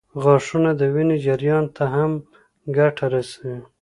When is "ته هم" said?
1.75-2.11